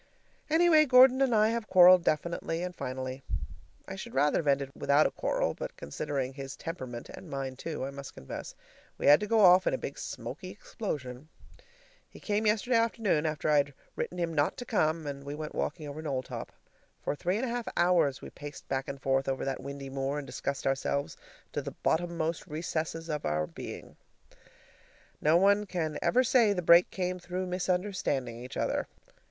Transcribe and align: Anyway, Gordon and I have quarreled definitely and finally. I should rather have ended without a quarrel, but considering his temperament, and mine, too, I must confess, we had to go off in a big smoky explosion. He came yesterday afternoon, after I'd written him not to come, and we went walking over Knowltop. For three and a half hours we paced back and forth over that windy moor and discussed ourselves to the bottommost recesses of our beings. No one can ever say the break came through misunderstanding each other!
Anyway, 0.49 0.83
Gordon 0.83 1.21
and 1.21 1.35
I 1.35 1.49
have 1.49 1.67
quarreled 1.69 2.03
definitely 2.03 2.63
and 2.63 2.75
finally. 2.75 3.21
I 3.87 3.95
should 3.95 4.15
rather 4.15 4.39
have 4.39 4.47
ended 4.47 4.71
without 4.73 5.05
a 5.05 5.11
quarrel, 5.11 5.53
but 5.53 5.77
considering 5.77 6.33
his 6.33 6.55
temperament, 6.55 7.07
and 7.09 7.29
mine, 7.29 7.55
too, 7.55 7.85
I 7.85 7.91
must 7.91 8.15
confess, 8.15 8.55
we 8.97 9.05
had 9.05 9.19
to 9.19 9.27
go 9.27 9.41
off 9.41 9.67
in 9.67 9.75
a 9.75 9.77
big 9.77 9.99
smoky 9.99 10.49
explosion. 10.49 11.29
He 12.09 12.19
came 12.19 12.47
yesterday 12.47 12.77
afternoon, 12.77 13.27
after 13.27 13.47
I'd 13.47 13.75
written 13.95 14.17
him 14.17 14.33
not 14.33 14.57
to 14.57 14.65
come, 14.65 15.05
and 15.05 15.23
we 15.23 15.35
went 15.35 15.53
walking 15.53 15.87
over 15.87 16.01
Knowltop. 16.01 16.51
For 17.03 17.15
three 17.15 17.35
and 17.37 17.45
a 17.45 17.49
half 17.49 17.67
hours 17.77 18.23
we 18.23 18.31
paced 18.31 18.67
back 18.67 18.87
and 18.87 18.99
forth 18.99 19.29
over 19.29 19.45
that 19.45 19.61
windy 19.61 19.91
moor 19.91 20.17
and 20.17 20.25
discussed 20.25 20.65
ourselves 20.65 21.15
to 21.53 21.61
the 21.61 21.75
bottommost 21.83 22.47
recesses 22.47 23.07
of 23.07 23.23
our 23.23 23.45
beings. 23.45 23.97
No 25.21 25.37
one 25.37 25.67
can 25.67 25.99
ever 26.01 26.23
say 26.23 26.53
the 26.53 26.63
break 26.63 26.89
came 26.89 27.19
through 27.19 27.45
misunderstanding 27.45 28.39
each 28.43 28.57
other! 28.57 28.87